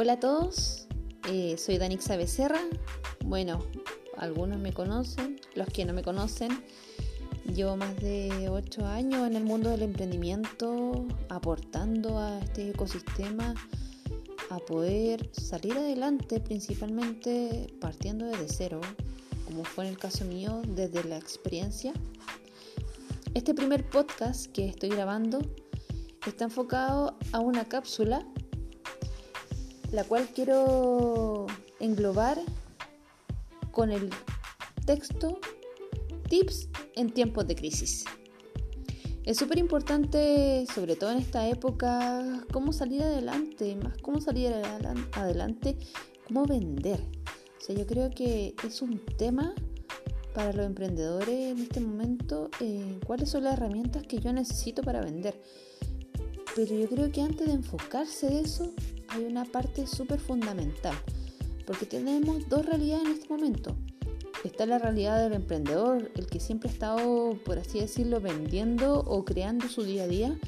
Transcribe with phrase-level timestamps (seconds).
[0.00, 0.86] Hola a todos,
[1.28, 2.60] eh, soy Danixa Becerra.
[3.24, 3.58] Bueno,
[4.16, 6.62] algunos me conocen, los que no me conocen.
[7.52, 13.56] Llevo más de 8 años en el mundo del emprendimiento, aportando a este ecosistema
[14.50, 18.80] a poder salir adelante, principalmente partiendo desde cero,
[19.46, 21.92] como fue en el caso mío, desde la experiencia.
[23.34, 25.40] Este primer podcast que estoy grabando
[26.24, 28.24] está enfocado a una cápsula,
[29.92, 31.46] la cual quiero
[31.80, 32.38] englobar
[33.70, 34.10] con el
[34.84, 35.38] texto
[36.28, 38.04] Tips en tiempos de crisis.
[39.24, 44.52] Es súper importante, sobre todo en esta época, cómo salir adelante, más cómo salir
[45.12, 45.76] adelante,
[46.26, 47.00] cómo vender.
[47.58, 49.54] O sea, yo creo que es un tema
[50.34, 55.00] para los emprendedores en este momento, eh, cuáles son las herramientas que yo necesito para
[55.00, 55.40] vender.
[56.54, 58.72] Pero yo creo que antes de enfocarse de eso,
[59.08, 60.94] hay una parte súper fundamental,
[61.66, 63.76] porque tenemos dos realidades en este momento.
[64.44, 69.24] Está la realidad del emprendedor, el que siempre ha estado, por así decirlo, vendiendo o
[69.24, 70.38] creando su día a día.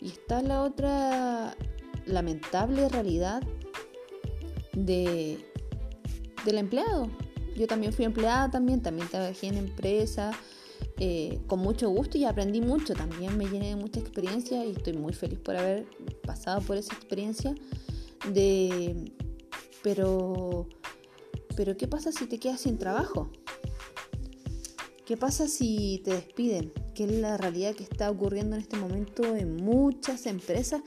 [0.00, 1.56] Y está la otra
[2.06, 3.42] lamentable realidad
[4.74, 5.44] de,
[6.44, 7.10] del empleado.
[7.56, 10.32] Yo también fui empleada también, también trabajé en empresa
[10.98, 12.94] eh, con mucho gusto y aprendí mucho.
[12.94, 15.86] También me llené de mucha experiencia y estoy muy feliz por haber
[16.24, 17.54] pasado por esa experiencia.
[19.82, 20.66] Pero
[21.56, 23.30] pero ¿qué pasa si te quedas sin trabajo?
[25.06, 26.72] ¿Qué pasa si te despiden?
[26.94, 30.82] Que es la realidad que está ocurriendo en este momento en muchas empresas,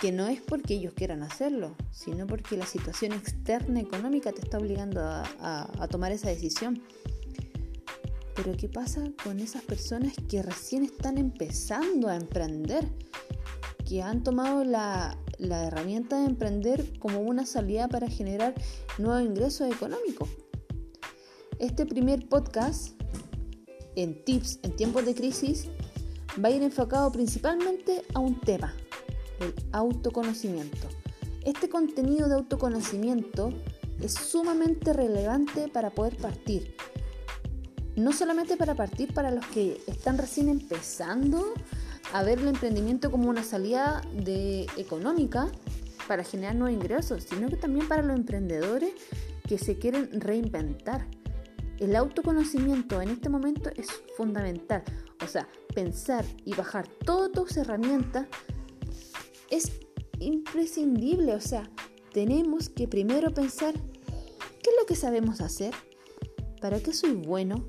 [0.00, 4.58] que no es porque ellos quieran hacerlo, sino porque la situación externa económica te está
[4.58, 6.82] obligando a, tomar esa decisión.
[8.38, 12.86] Pero ¿qué pasa con esas personas que recién están empezando a emprender?
[13.84, 18.54] Que han tomado la, la herramienta de emprender como una salida para generar
[18.96, 20.28] nuevos ingresos económicos.
[21.58, 22.90] Este primer podcast
[23.96, 25.66] en tips en tiempos de crisis
[26.42, 28.72] va a ir enfocado principalmente a un tema,
[29.40, 30.86] el autoconocimiento.
[31.44, 33.52] Este contenido de autoconocimiento
[34.00, 36.76] es sumamente relevante para poder partir.
[37.98, 41.52] No solamente para partir para los que están recién empezando
[42.12, 45.50] a ver el emprendimiento como una salida de económica
[46.06, 48.92] para generar nuevos ingresos, sino que también para los emprendedores
[49.48, 51.08] que se quieren reinventar.
[51.78, 54.84] El autoconocimiento en este momento es fundamental.
[55.24, 58.28] O sea, pensar y bajar todas tus herramientas
[59.50, 59.72] es
[60.20, 61.34] imprescindible.
[61.34, 61.68] O sea,
[62.12, 65.74] tenemos que primero pensar qué es lo que sabemos hacer,
[66.60, 67.66] para qué soy bueno,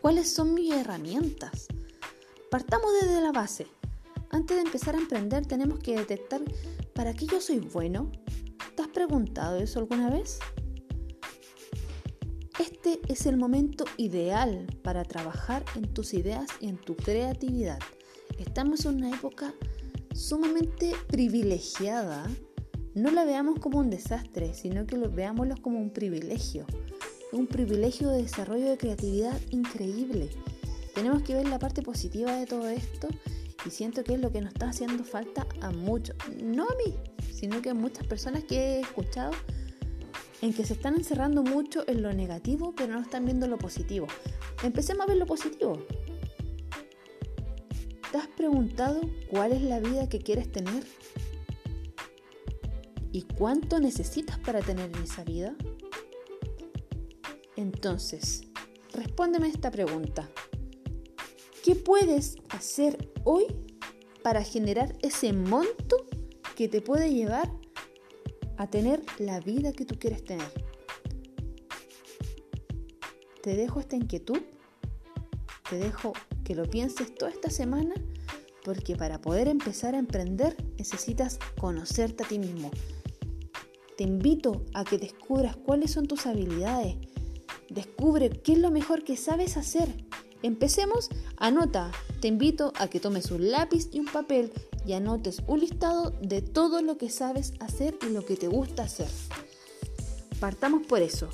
[0.00, 1.68] cuáles son mis herramientas.
[2.50, 3.66] Partamos desde la base.
[4.30, 6.42] Antes de empezar a emprender tenemos que detectar
[6.94, 8.10] para qué yo soy bueno.
[8.76, 10.38] ¿Te has preguntado eso alguna vez?
[12.58, 17.78] Este es el momento ideal para trabajar en tus ideas y en tu creatividad.
[18.38, 19.54] Estamos en una época
[20.14, 22.28] sumamente privilegiada.
[22.94, 26.66] No la veamos como un desastre, sino que lo veámoslo como un privilegio.
[27.32, 30.28] Un privilegio de desarrollo de creatividad increíble.
[30.94, 33.08] Tenemos que ver la parte positiva de todo esto
[33.64, 36.94] y siento que es lo que nos está haciendo falta a muchos, no a mí,
[37.32, 39.32] sino que a muchas personas que he escuchado
[40.42, 44.08] en que se están encerrando mucho en lo negativo, pero no están viendo lo positivo.
[44.62, 45.78] Empecemos a ver lo positivo.
[48.10, 49.00] ¿Te has preguntado
[49.30, 50.84] cuál es la vida que quieres tener?
[53.10, 55.54] ¿Y cuánto necesitas para tener esa vida?
[57.62, 58.42] Entonces,
[58.92, 60.28] respóndeme esta pregunta.
[61.62, 63.46] ¿Qué puedes hacer hoy
[64.24, 66.04] para generar ese monto
[66.56, 67.52] que te puede llevar
[68.56, 70.52] a tener la vida que tú quieres tener?
[73.44, 74.40] Te dejo esta inquietud,
[75.70, 77.94] te dejo que lo pienses toda esta semana,
[78.64, 82.72] porque para poder empezar a emprender necesitas conocerte a ti mismo.
[83.96, 86.96] Te invito a que descubras cuáles son tus habilidades,
[87.72, 89.88] descubre qué es lo mejor que sabes hacer
[90.42, 94.52] Empecemos, anota, te invito a que tomes un lápiz y un papel
[94.84, 98.82] y anotes un listado de todo lo que sabes hacer y lo que te gusta
[98.82, 99.06] hacer.
[100.40, 101.28] Partamos por eso.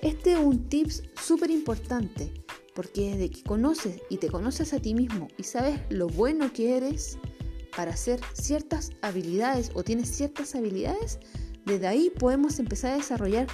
[0.00, 2.32] Este es un tips súper importante
[2.74, 6.78] porque desde que conoces y te conoces a ti mismo y sabes lo bueno que
[6.78, 7.18] eres
[7.76, 11.18] para hacer ciertas habilidades o tienes ciertas habilidades,
[11.66, 13.46] desde ahí podemos empezar a desarrollar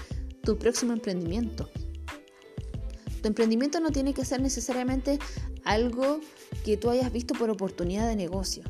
[0.44, 1.68] tu próximo emprendimiento.
[3.22, 5.18] Tu emprendimiento no tiene que ser necesariamente
[5.64, 6.20] algo
[6.64, 8.62] que tú hayas visto por oportunidad de negocio.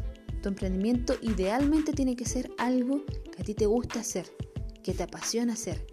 [0.43, 4.27] Tu emprendimiento idealmente tiene que ser algo que a ti te gusta hacer,
[4.83, 5.87] que te apasiona hacer.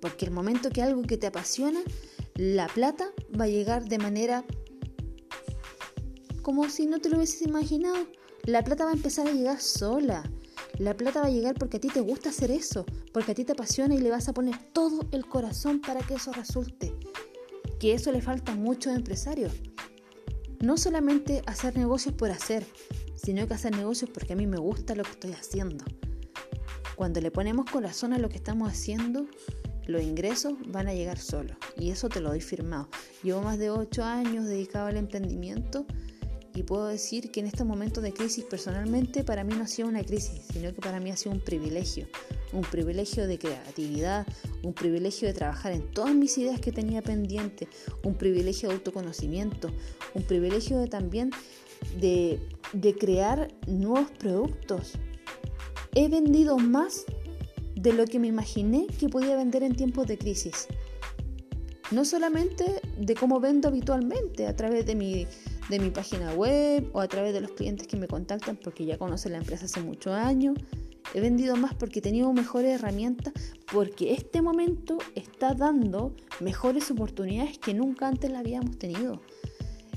[0.00, 1.80] Porque el momento que algo que te apasiona,
[2.34, 4.44] la plata va a llegar de manera
[6.42, 8.06] como si no te lo hubieses imaginado.
[8.44, 10.30] La plata va a empezar a llegar sola.
[10.78, 13.44] La plata va a llegar porque a ti te gusta hacer eso, porque a ti
[13.44, 16.94] te apasiona y le vas a poner todo el corazón para que eso resulte.
[17.80, 19.52] Que eso le falta a muchos empresarios.
[20.60, 22.64] No solamente hacer negocios por hacer,
[23.14, 25.84] sino que hacer negocios porque a mí me gusta lo que estoy haciendo.
[26.94, 29.26] Cuando le ponemos corazón a lo que estamos haciendo,
[29.86, 31.56] los ingresos van a llegar solos.
[31.78, 32.90] Y eso te lo doy firmado.
[33.22, 35.86] Llevo más de 8 años dedicado al emprendimiento
[36.54, 40.02] y puedo decir que en estos momentos de crisis personalmente para mí no ha una
[40.02, 42.08] crisis, sino que para mí ha un privilegio,
[42.52, 44.26] un privilegio de creatividad,
[44.62, 47.68] un privilegio de trabajar en todas mis ideas que tenía pendiente,
[48.02, 49.70] un privilegio de autoconocimiento,
[50.14, 51.30] un privilegio de también
[52.00, 52.40] de,
[52.72, 54.92] de crear nuevos productos.
[55.94, 57.04] He vendido más
[57.74, 60.66] de lo que me imaginé que podía vender en tiempos de crisis.
[61.90, 62.64] No solamente
[62.98, 65.26] de cómo vendo habitualmente a través de mi
[65.70, 68.98] de mi página web o a través de los clientes que me contactan porque ya
[68.98, 70.58] conocen la empresa hace muchos años.
[71.14, 73.32] He vendido más porque he tenido mejores herramientas,
[73.72, 79.22] porque este momento está dando mejores oportunidades que nunca antes la habíamos tenido.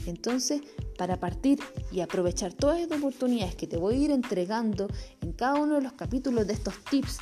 [0.05, 0.61] Entonces,
[0.97, 1.59] para partir
[1.91, 4.87] y aprovechar todas estas oportunidades que te voy a ir entregando
[5.21, 7.17] en cada uno de los capítulos de estos tips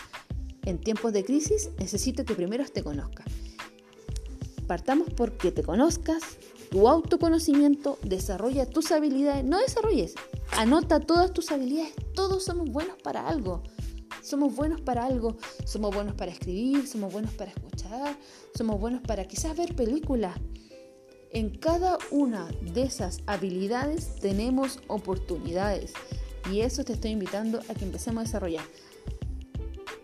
[0.66, 3.26] en tiempos de crisis, necesito que primero te conozcas.
[4.68, 6.22] Partamos porque te conozcas,
[6.72, 10.16] tu autoconocimiento, desarrolla tus habilidades, no desarrolles,
[10.58, 13.62] anota todas tus habilidades, todos somos buenos para algo.
[14.22, 15.36] Somos buenos para algo,
[15.66, 18.18] somos buenos para escribir, somos buenos para escuchar,
[18.56, 20.38] somos buenos para quizás ver películas.
[21.32, 25.94] En cada una de esas habilidades tenemos oportunidades
[26.52, 28.66] y eso te estoy invitando a que empecemos a desarrollar.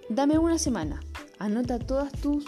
[0.10, 1.00] Dame una semana,
[1.38, 2.44] anota todas tus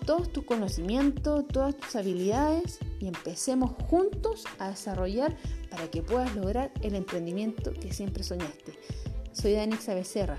[0.00, 5.36] todos tus conocimientos, todas tus habilidades y empecemos juntos a desarrollar
[5.70, 8.74] para que puedas lograr el emprendimiento que siempre soñaste.
[9.32, 10.38] Soy Danixa Becerra.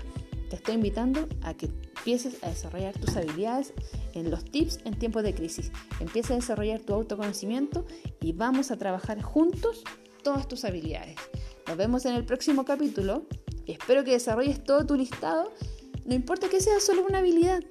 [0.50, 3.72] Te estoy invitando a que empieces a desarrollar tus habilidades
[4.12, 5.72] en los tips en tiempos de crisis.
[6.00, 7.86] Empieza a desarrollar tu autoconocimiento
[8.20, 9.82] y vamos a trabajar juntos
[10.22, 11.16] todas tus habilidades.
[11.66, 13.24] Nos vemos en el próximo capítulo.
[13.66, 15.52] Espero que desarrolles todo tu listado.
[16.04, 17.62] No importa que sea solo una habilidad,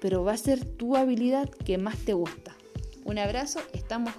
[0.00, 2.56] pero va a ser tu habilidad que más te gusta.
[3.04, 4.12] Un abrazo, estamos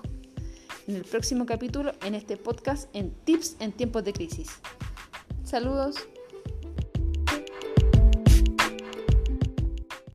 [0.87, 4.49] en el próximo capítulo en este podcast en Tips en tiempos de crisis.
[5.43, 5.95] Saludos.